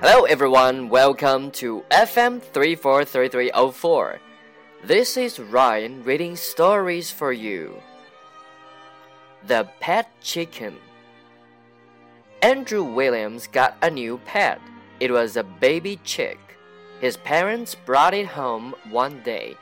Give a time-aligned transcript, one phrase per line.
[0.00, 4.20] Hello everyone, welcome to FM 343304.
[4.84, 7.82] This is Ryan reading stories for you.
[9.48, 10.76] The Pet Chicken
[12.40, 14.60] Andrew Williams got a new pet.
[15.00, 16.38] It was a baby chick.
[17.00, 19.56] His parents brought it home one day.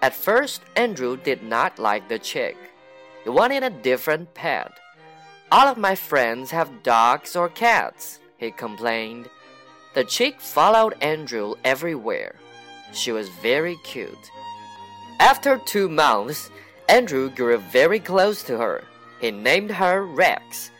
[0.00, 2.56] At first, Andrew did not like the chick.
[3.24, 4.72] He wanted a different pet.
[5.52, 9.28] All of my friends have dogs or cats, he complained.
[9.96, 12.34] The chick followed Andrew everywhere.
[12.92, 14.30] She was very cute.
[15.20, 16.50] After two months,
[16.86, 18.84] Andrew grew very close to her.
[19.22, 20.70] He named her Rex.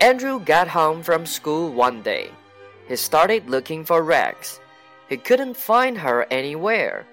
[0.00, 2.32] Andrew got home from school one day.
[2.88, 4.58] He started looking for Rex.
[5.08, 7.06] He couldn't find her anywhere.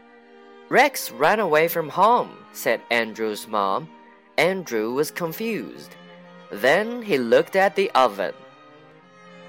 [0.69, 3.87] Rex ran away from home, said Andrew's mom.
[4.39, 5.95] Andrew was confused.
[6.51, 8.33] Then he looked at the oven.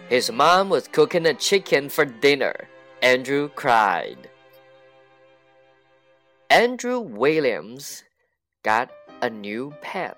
[0.09, 2.55] His mom was cooking a chicken for dinner.
[3.03, 4.31] Andrew cried.
[6.49, 8.05] Andrew Williams
[8.63, 10.17] got a new pet.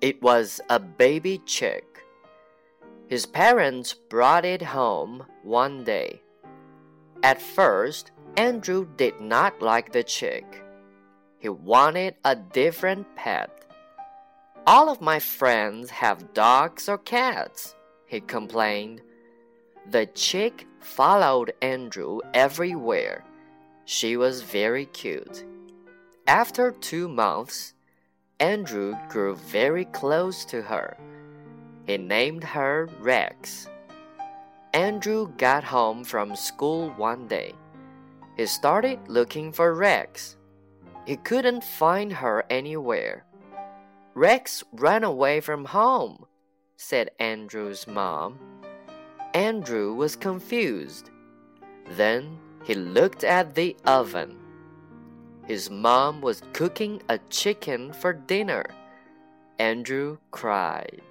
[0.00, 1.84] It was a baby chick.
[3.08, 6.20] His parents brought it home one day.
[7.22, 10.64] At first, Andrew did not like the chick.
[11.38, 13.64] He wanted a different pet.
[14.66, 17.74] All of my friends have dogs or cats,
[18.10, 19.00] he complained.
[19.88, 23.24] The chick followed Andrew everywhere.
[23.84, 25.44] She was very cute.
[26.26, 27.74] After two months,
[28.40, 30.96] Andrew grew very close to her.
[31.86, 33.68] He named her Rex.
[34.74, 37.54] Andrew got home from school one day.
[38.36, 40.36] He started looking for Rex.
[41.06, 43.24] He couldn't find her anywhere.
[44.14, 46.26] Rex ran away from home,
[46.80, 48.38] said Andrew's mom.
[49.34, 51.10] Andrew was confused.
[51.90, 54.38] Then he looked at the oven.
[55.46, 58.64] His mom was cooking a chicken for dinner.
[59.58, 61.02] Andrew cried.